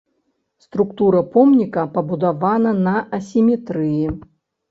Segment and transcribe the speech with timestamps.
[0.65, 4.05] Структура помніка пабудавана на асіметрыі.